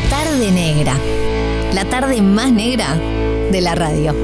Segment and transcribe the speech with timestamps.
[0.00, 0.94] Tarde negra.
[1.72, 2.94] La tarde más negra
[3.50, 4.14] de la radio.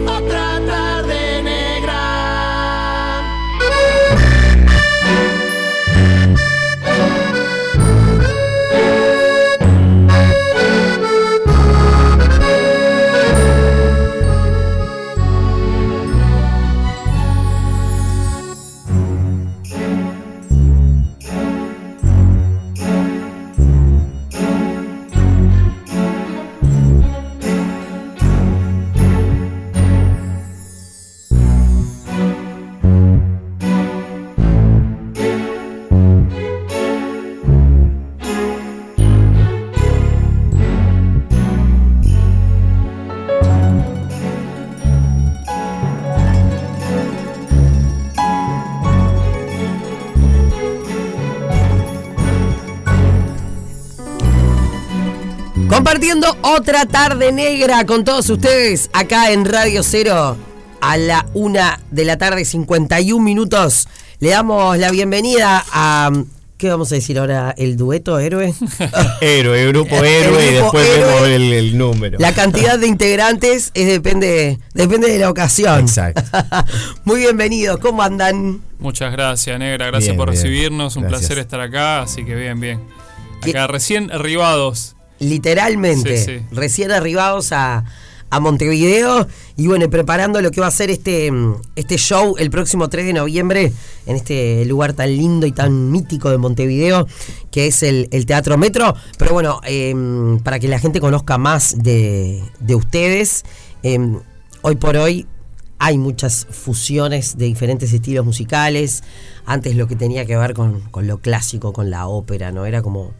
[56.03, 60.37] Compartiendo otra tarde negra con todos ustedes acá en Radio Cero
[60.81, 63.87] a la una de la tarde, 51 minutos.
[64.19, 66.11] Le damos la bienvenida a.
[66.59, 67.55] ¿Qué vamos a decir ahora?
[67.57, 68.53] ¿El dueto héroe?
[69.21, 71.07] Héroe, grupo héroe y después héroe.
[71.07, 72.19] vemos el, el número.
[72.19, 75.79] La cantidad de integrantes es depende, depende de la ocasión.
[75.83, 76.21] Exacto.
[77.05, 78.61] Muy bienvenidos, ¿cómo andan?
[78.81, 79.87] Muchas gracias, Negra.
[79.87, 80.43] Gracias Bien, por bien.
[80.43, 80.97] recibirnos.
[80.97, 81.21] Un Gracias.
[81.29, 82.03] placer estar acá.
[82.03, 82.81] Así que bien, bien.
[83.41, 84.97] ¿Qué- Acá recién arribados.
[85.23, 86.47] Literalmente, Sí, sí.
[86.51, 87.85] recién arribados a,
[88.31, 92.51] a Montevideo y bueno, preparando lo que va a ser este, mm, este show el
[92.51, 93.73] próximo 3 de noviembre
[94.07, 97.07] en este lugar tan lindo y tan mítico de Montevideo
[97.51, 98.95] que es el, el Teatro Metro.
[99.19, 103.45] Pero bueno, em, para que la gente conozca más de, de ustedes,
[103.83, 104.19] em,
[104.63, 105.27] hoy por hoy
[105.79, 109.03] hay muchas fusiones de diferentes estilos musicales.
[109.45, 112.67] Antes lo que tenía que ver con, con lo clásico, con la ópera, ¿no?
[112.67, 113.13] Era como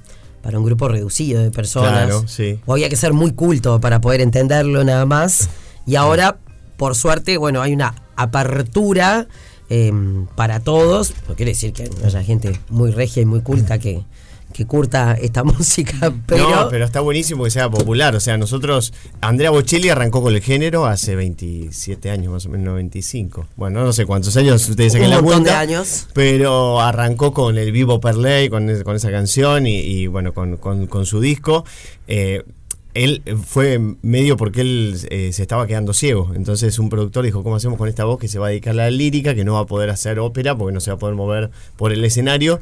[0.43, 2.07] para un grupo reducido de personas.
[2.07, 2.59] Claro, sí.
[2.67, 5.49] O había que ser muy culto para poder entenderlo nada más.
[5.87, 6.39] Y ahora,
[6.77, 9.29] por suerte, bueno, hay una apertura
[9.71, 9.93] eh,
[10.35, 11.15] para todos.
[11.29, 14.05] No quiere decir que haya gente muy regia y muy culta que,
[14.53, 16.49] que curta esta música, pero...
[16.51, 18.15] no, pero está buenísimo que sea popular.
[18.15, 22.67] O sea, nosotros, Andrea Bocelli arrancó con el género hace 27 años, más o menos
[22.67, 23.47] 95.
[23.57, 25.61] Bueno, no sé cuántos años ustedes Un la montón de cuenta.
[25.61, 26.07] años.
[26.15, 30.87] Pero arrancó con el Vivo Perley, con, con esa canción y, y, bueno, con, con-
[30.87, 31.65] con su disco.
[32.07, 32.43] Eh,
[32.95, 36.33] él fue medio porque él eh, se estaba quedando ciego.
[36.35, 38.77] Entonces un productor dijo, ¿cómo hacemos con esta voz que se va a dedicar a
[38.77, 41.15] la lírica, que no va a poder hacer ópera porque no se va a poder
[41.15, 42.61] mover por el escenario?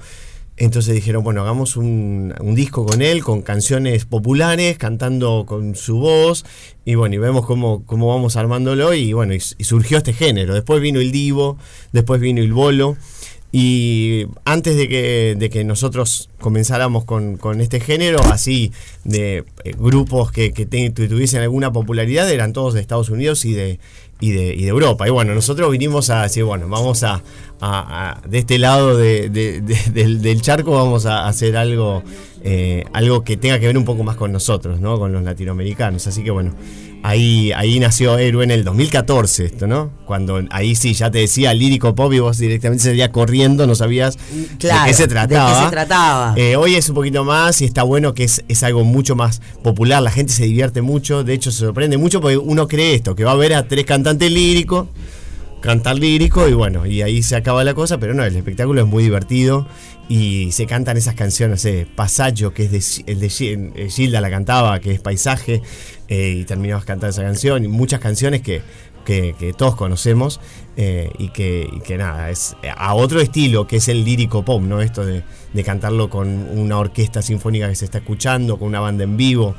[0.60, 6.44] Entonces dijeron, bueno, hagamos un, disco con él, con canciones populares, cantando con su voz,
[6.84, 10.52] y bueno, y vemos cómo, cómo vamos armándolo, y bueno, y, surgió este género.
[10.52, 11.56] Después vino el divo,
[11.92, 12.98] después vino el bolo,
[13.52, 18.70] y antes de que, de que nosotros comenzáramos con, con este género, así
[19.04, 23.54] de eh, grupos que, que que tuviesen alguna popularidad, eran todos de Estados Unidos y
[23.54, 23.80] de,
[24.20, 25.06] y de, y de Europa.
[25.06, 27.22] Y bueno, nosotros vinimos a decir, bueno, vamos a,
[27.60, 29.60] a- de este lado de- de-
[29.92, 32.02] del, del charco, vamos a hacer algo,
[32.42, 34.98] eh, algo que tenga que ver un poco más con nosotros, ¿no?
[34.98, 36.06] Con los latinoamericanos.
[36.06, 36.52] Así que bueno,
[37.02, 39.90] ahí, ahí nació Héroe en el 2014 esto, ¿no?
[40.04, 44.18] Cuando ahí sí ya te decía lírico pop y vos directamente salías corriendo, no sabías
[44.58, 45.64] Claro, de qué se de qué trataba.
[45.64, 46.34] se trataba.
[46.36, 49.40] Eh, hoy es un poquito más y está bueno que es, es algo mucho más
[49.62, 53.14] popular, la gente se divierte mucho, de hecho se sorprende mucho porque uno cree esto,
[53.14, 54.88] que va a ver a tres cantantes líricos,
[55.60, 58.86] cantar lírico y bueno, y ahí se acaba la cosa, pero no, el espectáculo es
[58.86, 59.66] muy divertido
[60.08, 64.30] y se cantan esas canciones, sé, Pasaggio, que es de, el de eh, Gilda la
[64.30, 65.62] cantaba, que es paisaje,
[66.08, 68.62] eh, y terminabas cantando esa canción, y muchas canciones que,
[69.04, 70.40] que, que todos conocemos
[70.76, 74.62] eh, y, que, y que nada, es a otro estilo que es el lírico pop,
[74.62, 74.80] ¿no?
[74.80, 75.22] Esto de,
[75.52, 76.28] de cantarlo con
[76.58, 79.54] una orquesta sinfónica que se está escuchando, con una banda en vivo,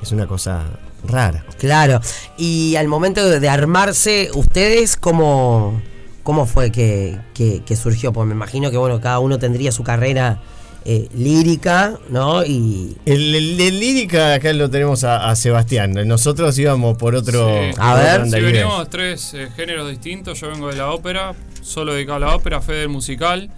[0.00, 0.64] es una cosa
[1.08, 1.44] rara.
[1.58, 2.00] Claro.
[2.36, 5.80] Y al momento de, de armarse, ¿ustedes cómo,
[6.22, 8.12] cómo fue que, que- que surgió?
[8.12, 10.40] Pues me imagino que bueno, cada uno tendría su carrera
[10.84, 12.44] eh, lírica, ¿no?
[12.44, 12.96] Y.
[13.04, 17.48] El, el- el lírica acá lo tenemos a, a Sebastián, nosotros íbamos por otro...
[17.48, 17.70] Sí.
[17.78, 18.20] A ver.
[18.22, 18.52] andarivel.
[18.54, 20.40] venimos tres eh, géneros distintos.
[20.40, 23.50] Yo vengo de la ópera, solo dedicado a la ópera, Fede del musical.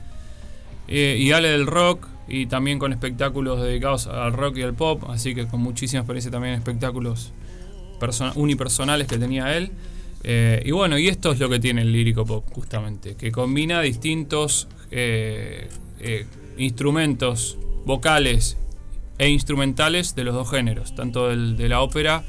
[0.88, 2.08] eh, y Ale del rock.
[2.32, 5.02] Y también con espectáculos dedicados al rock y al pop.
[5.10, 7.32] Así que con muchísima experiencia también en espectáculos
[8.36, 9.70] unipersonales que tenía él.
[10.22, 13.80] Eh, y bueno, y esto es lo que tiene el lírico pop, justamente, que combina
[13.80, 15.68] distintos eh,
[16.00, 16.26] eh,
[16.58, 18.56] instrumentos vocales
[19.18, 22.22] e instrumentales de los dos géneros, tanto del- de la ópera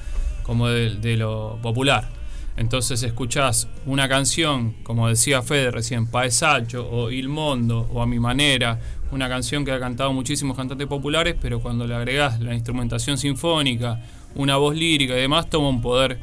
[0.43, 2.09] como del- de, lo popular.
[2.57, 8.19] Entonces escuchás una canción, como decía Fede recién, Paesacho o Il Mondo o A Mi
[8.19, 8.79] Manera,
[9.11, 14.01] una canción que ha cantado muchísimos cantantes populares, pero cuando le agregás la instrumentación sinfónica,
[14.35, 16.17] una voz lírica y demás, toma un poder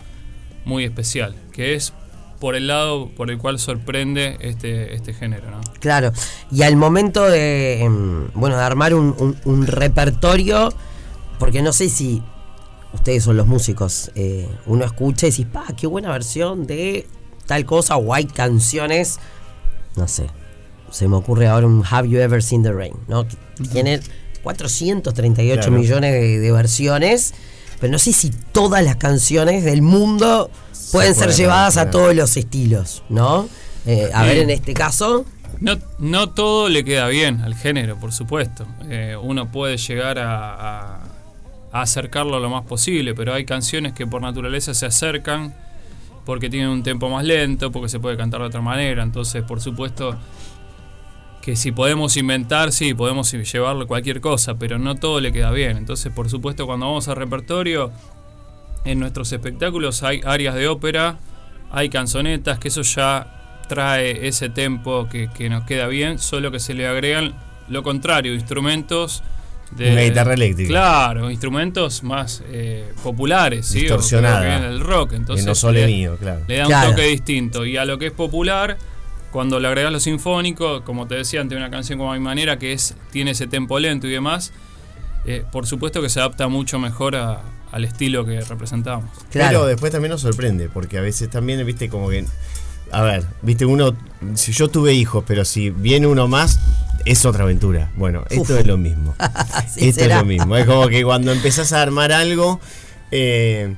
[0.64, 1.92] muy especial, que es
[2.40, 5.50] por el lado por el cual sorprende este, este género.
[5.50, 5.60] ¿no?
[5.80, 6.12] Claro,
[6.50, 10.72] y al momento de, em, bueno, de armar un, un repertorio,
[11.38, 12.22] porque no sé si
[12.92, 17.06] ustedes son los músicos, eh, uno escucha y decís, pa, qué buena versión de
[17.46, 19.18] tal cosa, o hay canciones,
[19.96, 20.26] no sé,
[20.90, 23.26] se me ocurre ahora un Have You Ever Seen the Rain, ¿no?
[23.26, 24.00] Que tiene
[24.42, 27.34] 438 millones de, versiones,
[27.80, 30.50] pero no sé si todas las canciones del mundo
[30.92, 33.48] pueden ser llevadas a todos los estilos, ¿no?
[33.86, 35.24] Eh, a ver, en este caso...
[35.60, 38.64] No, no todo le queda bien al género, por supuesto.
[38.88, 41.00] Eh, uno puede llegar a
[41.72, 45.54] acercarlo lo más posible, pero hay canciones que por naturaleza se acercan
[46.28, 49.62] porque tienen un tempo más lento, porque se puede cantar de otra manera, entonces por
[49.62, 50.14] supuesto
[51.48, 55.78] que si podemos inventar, sí, podemos llevarle cualquier cosa, pero no todo le queda bien.
[55.78, 57.90] Entonces, por supuesto, cuando vamos al repertorio,
[58.84, 61.16] en nuestros espectáculos hay áreas de ópera,
[61.70, 66.60] hay canzonetas, que eso ya trae ese tempo que, que nos queda bien, solo que
[66.60, 67.34] se le agregan
[67.70, 69.22] lo contrario, instrumentos
[69.70, 70.68] de, una guitarra eléctrica.
[70.68, 73.80] Claro, instrumentos más eh, populares, ¿sí?
[73.80, 74.68] Distorsionada.
[74.68, 75.14] el rock.
[75.14, 76.42] Entonces, no solo mío, claro.
[76.46, 77.64] Le da un toque distinto.
[77.64, 78.76] Y a lo que es popular,
[79.30, 82.72] cuando le agregas lo sinfónico, como te decía ante una canción como Mi Manera, que
[82.72, 84.52] es tiene ese tempo lento y demás,
[85.26, 89.10] eh, por supuesto que se adapta mucho mejor al estilo que representamos.
[89.30, 89.50] Claro.
[89.50, 92.24] Pero después también nos sorprende, porque a veces también, viste, como que.
[92.90, 93.94] A ver, viste, uno.
[94.34, 96.58] Si yo tuve hijos, pero si viene uno más,
[97.04, 97.90] es otra aventura.
[97.96, 99.14] Bueno, esto es lo mismo.
[99.76, 100.56] esto es lo mismo.
[100.56, 102.60] Es como que cuando empezás a armar algo,
[103.10, 103.74] eh,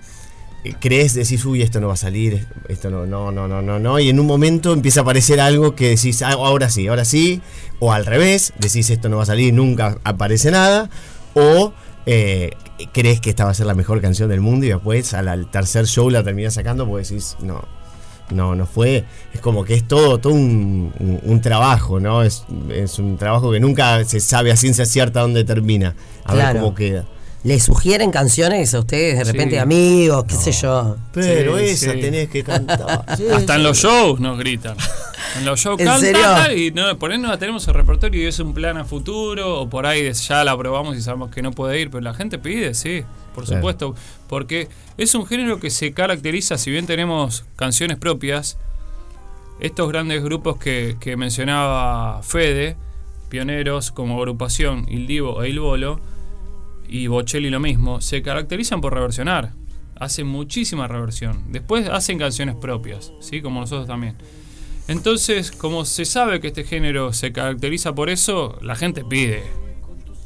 [0.80, 3.98] crees, decís, uy, esto no va a salir, esto no, no, no, no, no, no.
[3.98, 7.40] Y en un momento empieza a aparecer algo que decís, ah, ahora sí, ahora sí.
[7.78, 10.90] O al revés, decís, esto no va a salir, nunca aparece nada.
[11.34, 11.72] O
[12.06, 12.50] eh,
[12.92, 15.86] crees que esta va a ser la mejor canción del mundo y después al, tercer
[15.86, 17.64] show la terminas sacando porque decís, no,
[18.30, 19.04] no, no fue.
[19.32, 22.22] Es como que es todo, todo un, trabajo, ¿no?
[22.22, 25.94] Es, es, un trabajo que nunca se sabe a ciencia cierta dónde termina.
[26.24, 27.06] A ver cómo queda.
[27.42, 30.96] ¿Le sugieren canciones a ustedes de repente, amigos, qué sé yo?
[31.12, 33.04] Pero esa tenés que cantar.
[33.34, 34.76] Hasta en los shows nos gritan.
[35.38, 38.38] En los shows cantan y no, por ahí no la tenemos el repertorio y es
[38.40, 41.80] un plan a futuro, o por ahí ya la probamos y sabemos que no puede
[41.80, 43.04] ir, pero la gente pide, sí
[43.34, 43.94] por supuesto,
[44.28, 48.58] porque es un género que se caracteriza, si bien tenemos canciones propias,
[49.60, 52.76] estos grandes grupos que, mencionaba Fede,
[53.28, 56.00] pioneros como agrupación Il Divo e Il Bolo,
[56.90, 59.52] y Bocelli lo mismo, se caracterizan por reversionar.
[59.94, 61.44] Hacen muchísima reversión.
[61.52, 63.42] Después hacen canciones propias, ¿sí?
[63.42, 64.16] como nosotros también.
[64.88, 69.44] Entonces, como se sabe que este género se caracteriza por eso, la gente pide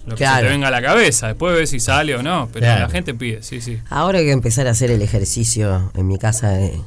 [0.07, 1.29] lo que se te venga a la cabeza.
[1.29, 3.79] Después ves si sale o no, pero la gente pide, sí, sí.
[3.91, 6.81] Ahora hay que empezar a hacer el ejercicio en mi casa de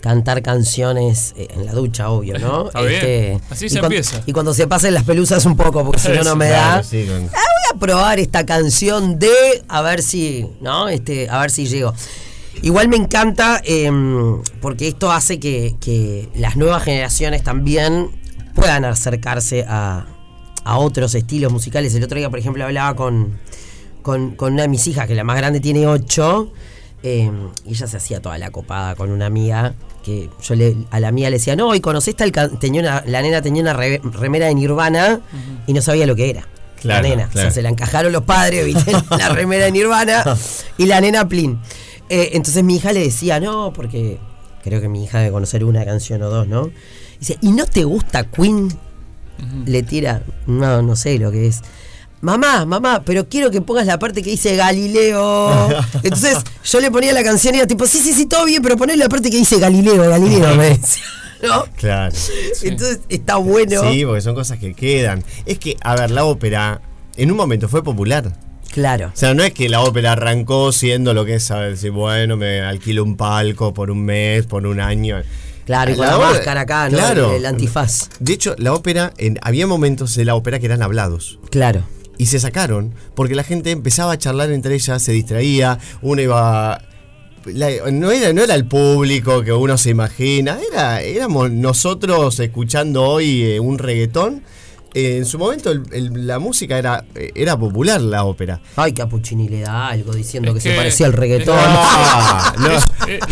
[0.00, 2.70] cantar canciones eh, en la ducha, obvio, ¿no?
[2.86, 4.22] Este, Así se empieza.
[4.26, 6.76] Y cuando se pasen las pelusas un poco, porque si no, no me da.
[6.76, 7.45] Ah, voy
[7.76, 9.32] a probar esta canción de
[9.68, 10.88] a ver si, ¿no?
[10.88, 11.94] Este, a ver si llego.
[12.62, 18.10] Igual me encanta em, porque esto hace que, que las nuevas generaciones también
[18.54, 20.06] puedan acercarse a,
[20.64, 21.94] a otros estilos musicales.
[21.94, 23.38] El otro día, por ejemplo, hablaba con,
[24.02, 26.52] con, una de mis hijas, que la más grande tiene ocho,
[27.02, 27.30] eh,
[27.64, 31.12] y ella se hacía toda la copada con una amiga, que yo le, a la
[31.12, 35.20] mía le decía, no, y conociste al tenía la nena tenía una remera de Nirvana
[35.66, 36.46] y no sabía lo que era.
[36.82, 37.28] La nena.
[37.28, 38.92] O sea, se la encajaron los padres, ¿viste?
[39.18, 40.24] la remera de Nirvana
[40.78, 41.58] y la nena Plin.
[42.08, 44.18] Eh, entonces mi hija le decía, no, porque
[44.62, 46.70] creo que mi hija debe conocer una canción o dos, ¿no?
[47.18, 48.70] Dice, ¿y no te gusta Queen?
[49.66, 51.60] le tira, no, no sé lo que es.
[52.20, 55.68] Mamá, mamá, pero quiero que pongas la parte que dice Galileo.
[56.02, 58.76] Entonces yo le ponía la canción y era tipo, sí, sí, sí, todo bien, pero
[58.76, 61.02] poné la parte que dice Galileo, Galileo, me decía.
[61.46, 61.64] ¿No?
[61.76, 62.14] Claro.
[62.62, 63.90] Entonces está bueno.
[63.90, 65.24] Sí, porque son cosas que quedan.
[65.44, 66.80] Es que, a ver, la ópera
[67.16, 68.32] en un momento fue popular.
[68.72, 69.06] Claro.
[69.14, 71.80] O sea, no es que la ópera arrancó siendo lo que es, ¿sabes?
[71.80, 75.22] Si, bueno, me alquilo un palco por un mes, por un año.
[75.64, 76.98] Claro, y con la, máscara acá, ¿no?
[76.98, 77.34] Claro.
[77.34, 78.10] El, antifaz.
[78.20, 81.38] De hecho, la ópera, en, había momentos de la ópera que eran hablados.
[81.50, 81.82] Claro.
[82.18, 86.82] Y se sacaron, porque la gente empezaba a charlar entre ellas, se distraía, uno iba...
[87.52, 93.42] no, era, no era el público que uno se imagina, era, éramos nosotros escuchando hoy
[93.42, 94.42] eh, un reggaetón
[94.96, 98.60] en su momento la música era, era popular, la ópera.
[98.76, 101.58] Ay, que a Puccini le da algo diciendo que, se parecía al reggaetón.
[103.06, 103.24] Es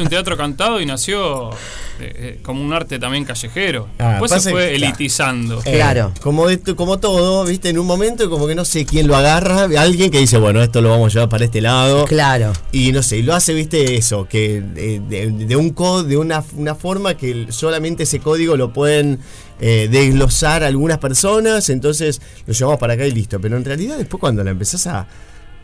[0.00, 1.54] un teatro cantado y nació eh,
[2.00, 3.88] eh, como un arte también callejero.
[3.98, 5.60] Ah, Después se fue que- elitizando.
[5.64, 6.12] Eh, Claro.
[6.20, 9.62] como, de- como todo, viste, en un momento como que no sé quién lo agarra,
[9.80, 12.04] alguien que dice, bueno, esto lo vamos a llevar para este lado.
[12.04, 12.52] Claro.
[12.72, 16.16] Y no sé, y lo hace, viste, eso, que eh, de, de un código, de
[16.16, 19.20] una, una forma que solamente ese código lo pueden
[19.60, 23.40] eh, desglosar algunas personas, entonces lo llevamos para acá y listo.
[23.40, 25.06] Pero en realidad después cuando la empezás a,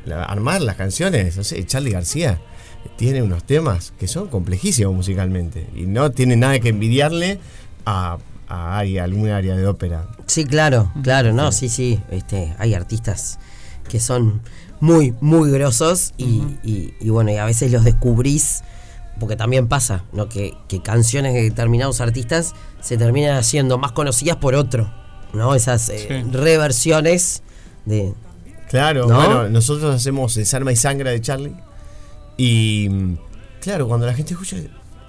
[0.04, 2.40] la- armar las canciones, no sé, Charlie García
[2.96, 7.38] tiene unos temas que son complejísimos musicalmente y no tiene nada que envidiarle
[7.86, 8.18] a,
[8.48, 10.08] a área, alguna área de ópera.
[10.26, 12.00] Sí, claro, claro, no, sí, sí.
[12.10, 13.38] Este, hay artistas
[13.88, 14.40] que son
[14.80, 18.62] muy, muy grosos y, y- y bueno, y a veces los descubrís,
[19.20, 20.28] porque también pasa, ¿no?
[20.28, 24.92] Que, que canciones de determinados artistas se terminan haciendo más conocidas por otro,
[25.32, 25.54] ¿no?
[25.54, 26.30] Esas eh, Sí.
[26.32, 27.42] reversiones
[27.84, 28.14] de.
[28.72, 29.14] Claro, ¿No?
[29.14, 31.54] bueno, nosotros hacemos Desarma y Sangra de Charlie.
[32.36, 32.88] Y
[33.60, 34.56] claro, cuando la gente escucha.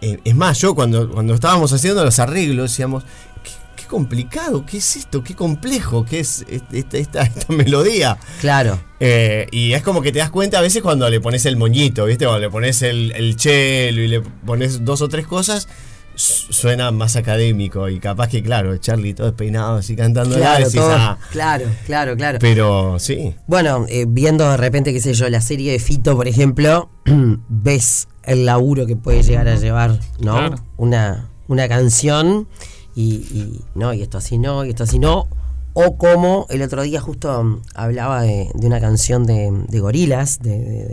[0.01, 3.03] eh, es más, yo cuando, cuando estábamos haciendo los arreglos decíamos.
[3.43, 5.23] "Qué- Qué complicado, ¿qué es esto?
[5.23, 8.17] Qué complejo, ¿qué es esta, esta- esta melodía?
[8.39, 11.57] Claro, Eh, y es como que te das cuenta a veces cuando le pones el
[11.57, 12.25] moñito, ¿viste?
[12.25, 15.67] Cuando le pones el, el chelo y le pones dos o tres cosas,
[16.15, 17.89] suena más académico.
[17.89, 20.35] Y capaz que, claro, Charlie todo despeinado así cantando.
[20.35, 21.17] claro, decís, todo- "Ah".
[21.31, 22.39] claro, claro, claro.
[22.39, 23.35] Pero sí.
[23.47, 26.89] Bueno, eh, viendo de repente, qué sé yo, la serie de Fito, por ejemplo,
[27.49, 30.33] ves el laburo que puede llegar a llevar, ¿no?
[30.35, 30.55] Claro.
[30.77, 32.47] Una, una canción
[32.95, 35.27] y, y no, y esto así no, y esto así no.
[35.75, 40.39] O como el otro día justo um, hablaba de, de una canción de, de Gorilas,
[40.39, 40.85] de, de,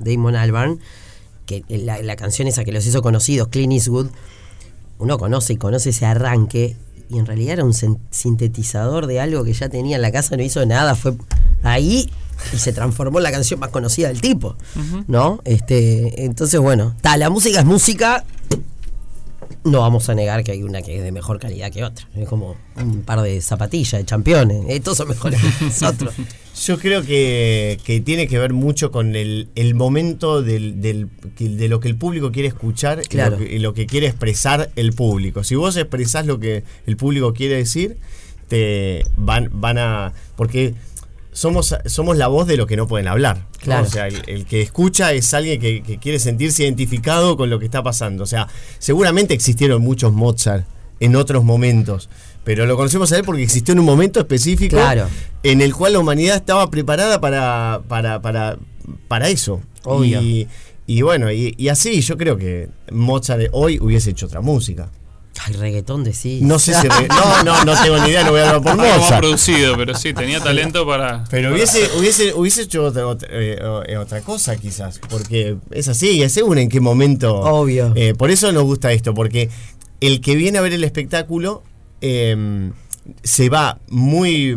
[0.00, 0.80] de Damon Albarn,
[1.44, 4.06] que la, la canción esa que los hizo conocidos, Clint Eastwood,
[5.04, 6.76] uno conoce y conoce ese arranque
[7.08, 7.74] y en realidad era un
[8.10, 11.14] sintetizador de algo que ya tenía en la casa, no hizo nada, fue
[11.62, 12.10] ahí
[12.52, 14.56] y se transformó en la canción más conocida del tipo,
[15.06, 15.40] ¿no?
[15.44, 18.24] Este, entonces bueno, ta, la música es música.
[19.64, 22.06] No vamos a negar que hay una que es de mejor calidad que otra.
[22.14, 24.62] Es como un par de zapatillas de campeones.
[24.68, 26.12] Estos son mejores que nosotros.
[26.66, 31.68] Yo creo que, que tiene que ver mucho con el, el momento del, del- de
[31.68, 33.38] lo que el público quiere escuchar y Claro.
[33.38, 35.42] lo que, y lo que quiere expresar el público.
[35.44, 37.96] Si vos expresás lo que el público quiere decir,
[38.48, 40.12] te van, van a.
[40.36, 40.74] Porque
[41.34, 43.36] somos, somos la voz de lo que no pueden hablar.
[43.36, 43.58] ¿no?
[43.60, 43.86] Claro.
[43.86, 47.58] O sea, el, el que escucha es alguien que, que quiere sentirse identificado con lo
[47.58, 48.22] que está pasando.
[48.22, 48.48] O sea,
[48.78, 50.64] seguramente existieron muchos Mozart
[51.00, 52.08] en otros momentos.
[52.44, 55.08] Pero lo conocemos a él porque existió en un momento específico Claro.
[55.42, 58.58] en el cual la humanidad estaba preparada para, para, para,
[59.08, 59.60] para eso.
[59.82, 60.20] Obvio.
[60.22, 60.46] Y,
[60.86, 64.90] y bueno, y, y así yo creo que Mozart hoy hubiese hecho otra música.
[65.46, 66.40] Ay, reggaetón decís.
[66.42, 66.86] No sé si...
[66.86, 69.20] no, no, no tengo ni idea, no voy a hablar por Mozart.
[69.20, 71.24] producido, pero sí, tenía talento para.
[71.30, 75.88] Pero para- hubiese, hubiese, hubiese hecho otra, otra, eh, eh, otra cosa quizás, porque es
[75.88, 77.34] así, es según en qué momento.
[77.40, 77.92] Obvio.
[77.96, 79.50] Eh, por eso nos gusta esto, porque
[80.00, 81.62] el que viene a ver el espectáculo
[82.00, 82.70] eh,
[83.22, 84.56] se va muy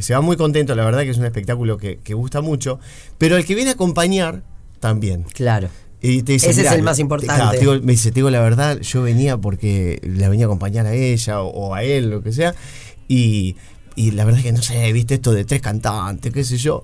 [0.00, 2.78] se va muy contento, la verdad que es un espectáculo que, que gusta mucho,
[3.18, 4.42] pero el que viene a acompañar
[4.78, 5.24] también.
[5.32, 5.68] Claro.
[6.08, 7.34] Y te dice, Ese es "Mirá, el más te- importante".
[7.34, 10.48] claro, te digo- me dice, te digo la verdad, yo venía porque la venía a
[10.48, 12.54] acompañar a ella o, o a él, lo que sea.
[13.08, 13.56] Y,
[13.94, 16.82] y la verdad es que no sé, viste esto de tres cantantes, qué sé yo.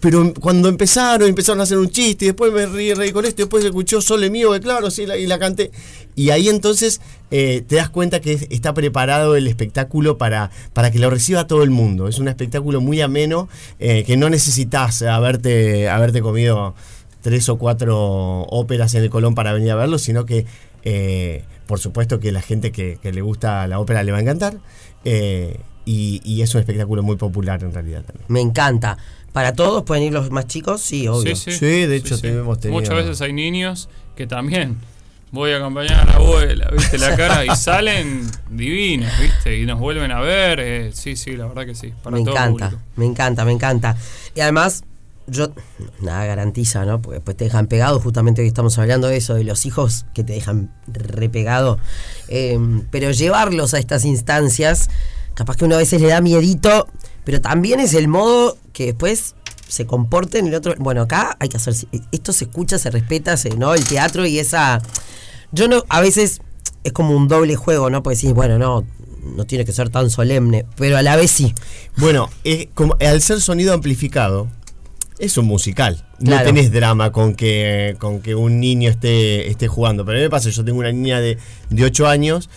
[0.00, 3.42] Pero cuando empezaron, empezaron a hacer un chiste, y después me reí, reí con esto,
[3.42, 5.70] y después escuchó Sole mío, que claro, sí, la- y la canté.
[6.16, 10.98] Y ahí entonces eh, te das cuenta que está preparado el espectáculo para, para que
[10.98, 12.08] lo reciba todo el mundo.
[12.08, 16.74] Es un espectáculo muy ameno, eh, que no necesitas haberte, haberte comido
[17.22, 20.44] tres o cuatro óperas en el Colón para venir a verlo, sino que
[20.84, 24.20] eh, por supuesto que la gente que, que le gusta la ópera le va a
[24.20, 24.56] encantar.
[25.04, 28.24] eh, y, y es un espectáculo muy popular en realidad también.
[28.28, 28.96] Me encanta.
[29.32, 31.34] Para todos pueden ir los más chicos, sí, obvio.
[31.34, 31.58] Sí, sí.
[31.58, 34.76] Sí, de hecho, hemos tenido- Muchas veces hay niños que también
[35.32, 36.98] voy a acompañar a la abuela, ¿viste?
[36.98, 39.58] La cara y salen divinos, ¿viste?
[39.58, 40.60] Y nos vuelven a ver.
[40.60, 41.92] eh, sí, sí, la verdad que sí.
[42.02, 42.82] Para me todo encanta, público.
[42.96, 43.96] me encanta, me encanta.
[44.36, 44.84] Y además,
[45.32, 45.52] yo
[46.00, 47.02] nada garantiza, ¿no?
[47.02, 50.22] Porque después te dejan pegado, justamente hoy estamos hablando de eso, de los hijos que
[50.22, 51.78] te dejan repegado.
[52.28, 52.58] Eh,
[52.90, 54.90] pero llevarlos a estas instancias,
[55.34, 56.86] capaz que uno a veces le da miedito,
[57.24, 59.34] pero también es el modo que después
[59.68, 60.74] se comporte en el otro.
[60.78, 61.74] Bueno, acá hay que hacer.
[62.12, 63.74] Esto se escucha, se respeta, ¿no?
[63.74, 64.82] El teatro y esa.
[65.50, 66.40] Yo no, a veces
[66.84, 68.02] es como un doble juego, ¿no?
[68.02, 68.84] Porque decís, bueno, no,
[69.22, 71.54] no tiene que ser tan solemne, pero a la vez sí.
[71.96, 72.28] Bueno,
[72.74, 74.48] como, al ser sonido amplificado,
[75.18, 76.04] es un musical.
[76.18, 76.46] No Claro.
[76.46, 80.04] tenés drama con que, con que un niño esté, esté jugando.
[80.04, 81.38] Pero a mí me pasa, yo tengo una niña de,
[81.70, 82.48] de 8 años,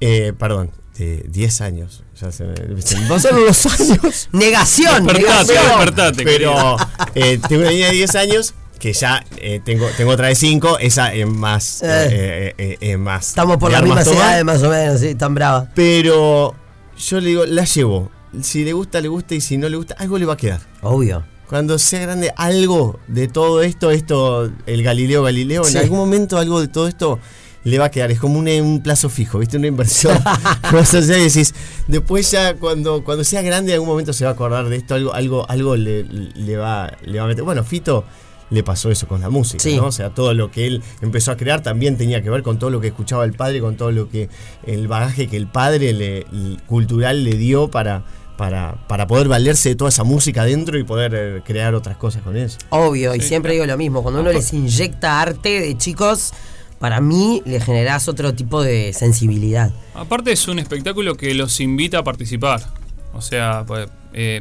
[0.00, 2.02] eh, perdón, de 10 años.
[2.20, 4.28] Ya se me, se me pasaron los años.
[4.32, 5.66] Negación, Despertate, negación.
[5.78, 6.76] despertate, Pero
[7.14, 10.78] eh, tengo una niña de 10 años que ya eh, tengo, tengo otra de 5,
[10.78, 11.82] esa es más.
[11.82, 11.86] Eh.
[11.88, 14.20] eh, eh, eh, más Estamos por mismas tomar.
[14.20, 15.68] edades más o menos, sí, tan brava.
[15.74, 16.54] Pero
[16.96, 18.10] yo le digo, la llevo.
[18.42, 20.60] Si le gusta, le gusta, y si no le gusta, algo le va a quedar.
[20.82, 21.24] Obvio.
[21.48, 25.76] Cuando sea grande, algo de todo esto, esto, el Galileo Galileo, Sí.
[25.76, 27.18] en algún momento algo de todo esto
[27.64, 28.10] le va a quedar.
[28.10, 29.56] Es como un, un plazo fijo, ¿viste?
[29.56, 30.16] Una inversión.
[30.72, 31.54] Vas y decís,
[31.86, 34.94] después ya cuando, cuando sea grande, en algún momento se va a acordar de esto,
[34.94, 37.44] algo, algo, algo le, le va, le va a meter.
[37.44, 38.04] Bueno, Fito
[38.50, 39.76] le pasó eso con la música, Sí.
[39.76, 39.86] ¿no?
[39.86, 42.70] O sea, todo lo que él empezó a crear también tenía que ver con todo
[42.70, 44.28] lo que escuchaba el padre, con todo lo que
[44.66, 46.26] el bagaje que el padre le,
[46.66, 48.04] cultural le dio para,
[48.38, 52.22] para, para poder valerse de toda esa música adentro y poder eh, crear otras cosas
[52.22, 52.56] con eso.
[52.70, 56.32] Obvio, y siempre digo lo mismo, cuando uno les inyecta arte de chicos,
[56.78, 59.72] para mí le generás otro tipo de sensibilidad.
[59.92, 62.62] Aparte es un espectáculo que los invita a participar.
[63.12, 64.40] O sea, pues, eh,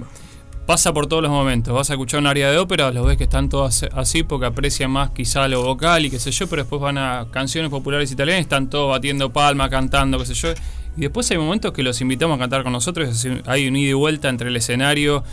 [0.68, 1.74] pasa por todos los momentos.
[1.74, 4.92] Vas a escuchar un área de ópera, los ves que están todos así porque aprecian
[4.92, 8.42] más quizá lo vocal y qué sé yo, pero después van a canciones populares italianas,
[8.42, 10.50] están todos batiendo palma, cantando, qué sé yo.
[10.98, 13.94] Y después hay momentos que los invitamos a cantar con nosotros, hay un ida y
[13.94, 15.24] vuelta entre el escenario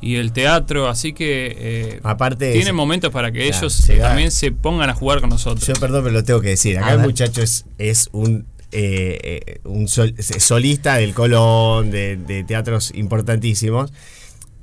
[0.00, 4.90] y el teatro, así que eh, Aparte, tienen momentos para que ellos también se pongan
[4.90, 5.64] a jugar con nosotros.
[5.66, 6.76] Yo perdón, pero lo tengo que decir.
[6.76, 7.06] A Acá el ver.
[7.06, 13.92] muchacho es, es un, eh, eh, un sol- solista del Colón, de, de teatros importantísimos.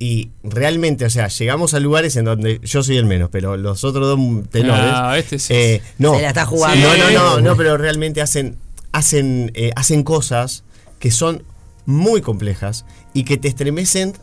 [0.02, 3.84] Y realmente, o sea, llegamos a lugares en donde yo soy el menos, pero los
[3.84, 4.92] otros dos tenores.
[4.96, 5.54] Ah, este sí.
[5.54, 6.90] eh, no, Se la está jugando.
[6.94, 7.02] Sí.
[7.02, 8.56] No, no, no, no, pero realmente hacen,
[8.94, 10.64] hacen, eh, hacen cosas
[11.00, 11.44] que son
[11.86, 14.14] muy complejas y que te estremecen.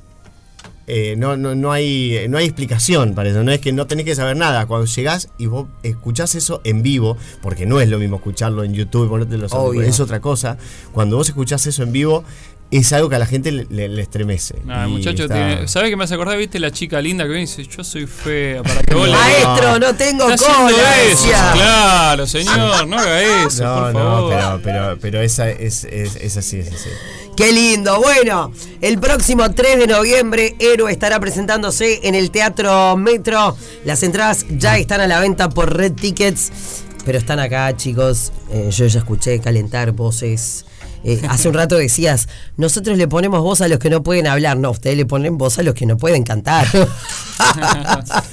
[0.86, 4.04] eh, no, no, no, hay, no hay explicación para eso, no es que no tenés
[4.04, 4.66] que saber nada.
[4.66, 8.72] Cuando llegás y vos escuchás eso en vivo, porque no es lo mismo escucharlo en
[8.72, 9.52] YouTube, ponerte los
[9.84, 10.56] es otra cosa.
[10.92, 12.24] Cuando vos escuchás eso en vivo,
[12.70, 14.56] es algo que a la gente le, le- le estremece.
[14.64, 15.68] Nah, el muchacho está- tiene.
[15.68, 16.36] ¿Sabes qué me hace acordar?
[16.36, 18.62] ¿Viste la chica linda que viene y dice, yo soy fea?
[18.62, 20.72] Para que vos le Maestro, no tengo cola.
[21.54, 24.32] Claro, señor, no haga eso, No, por no, favor.
[24.34, 26.88] pero, pero, pero esa es, es, es así, es así.
[27.36, 28.00] Qué lindo.
[28.00, 33.56] Bueno, el próximo 3 de noviembre, Héroe estará presentándose en el Teatro Metro.
[33.84, 36.50] Las entradas ya están a la venta por Red Tickets,
[37.04, 38.32] pero están acá, chicos.
[38.50, 40.64] Eh, yo ya escuché calentar voces.
[41.08, 44.56] Eh, hace un rato decías, nosotros le ponemos voz a los que no pueden hablar.
[44.56, 46.66] No, ustedes le ponen voz a los que no pueden cantar.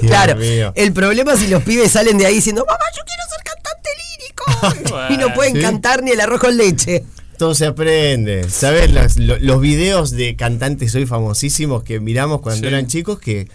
[0.00, 0.72] claro, mío.
[0.74, 3.90] el problema es si los pibes salen de ahí diciendo, mamá, yo quiero ser cantante
[4.00, 4.44] lírico.
[5.14, 5.60] y no pueden Sí.
[5.60, 7.04] cantar ni el arroz con leche.
[7.36, 8.48] Todo se aprende.
[8.48, 8.90] ¿Sabes?
[8.92, 12.66] Las- lo- los videos de cantantes hoy famosísimos que miramos cuando Sí.
[12.68, 13.48] eran chicos que,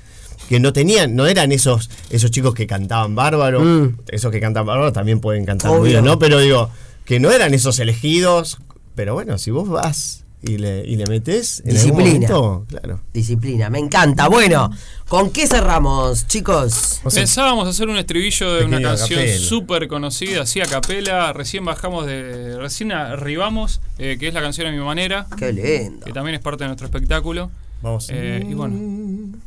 [0.47, 3.59] que no tenían, no eran esos, esos chicos que cantaban bárbaro.
[3.62, 3.97] Mm.
[4.09, 5.79] Esos que cantan bárbaro también pueden cantar Obvio.
[5.81, 6.17] muy bien, ¿no?
[6.19, 6.69] Pero digo,
[7.06, 8.58] que no eran esos elegidos.
[8.96, 12.28] Pero bueno, si vos vas y le, y le metés en algún Disciplina.
[12.30, 13.00] momento, claro.
[13.13, 14.28] Disciplina, me encanta.
[14.28, 14.70] Bueno,
[15.08, 17.00] ¿con qué cerramos, chicos?
[17.04, 21.32] O sea, Pensábamos hacer un estribillo de una canción súper conocida, así a capela.
[21.34, 22.58] Recién bajamos de.
[22.58, 26.06] Recién arribamos, eh, que es la canción a mi manera, Qué lindo.
[26.06, 27.50] que también es parte de nuestro espectáculo.
[27.82, 28.08] vamos.
[28.12, 28.76] Eh, y bueno,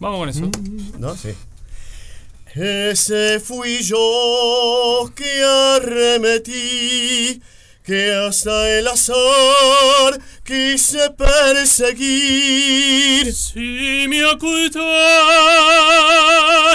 [0.01, 0.51] vamos con eso.
[0.99, 1.14] ¿No?
[1.14, 1.29] Sí.
[2.59, 5.42] Ese fui yo que
[5.77, 7.42] arremetí,
[7.85, 12.01] que hasta el azar quise perseguir.
[13.35, 14.81] Si me oculté,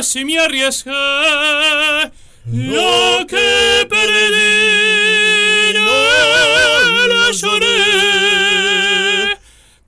[0.04, 0.92] si me arriesgué,
[2.46, 7.68] lo que perdí no lo lloré,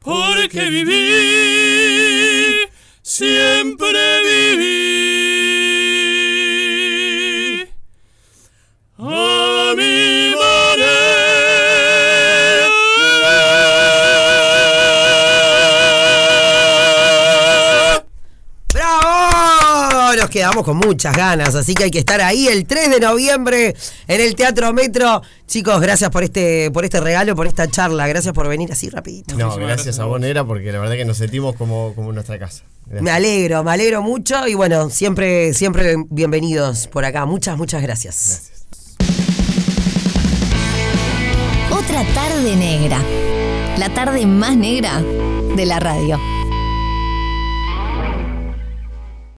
[0.02, 2.68] porque viví,
[3.04, 5.03] siempre viví.
[20.34, 23.76] Quedamos con muchas ganas, así que hay que estar ahí el 3 de noviembre
[24.08, 25.22] en el Teatro Metro.
[25.48, 28.08] Chicos, gracias por este, por este regalo, por esta charla.
[28.08, 29.36] Gracias por venir así rapidito.
[29.36, 30.22] No, gracias gracias a a vos, vos.
[30.22, 32.64] Nera, porque la verdad que nos sentimos como, como en nuestra casa.
[32.88, 33.04] Gracias.
[33.04, 37.26] Me alegro, me alegro mucho y bueno, siempre, siempre bienvenidos por acá.
[37.26, 38.52] Muchas, muchas gracias.
[41.70, 43.00] Otra tarde negra.
[43.78, 45.00] La tarde más negra
[45.56, 46.33] de la radio.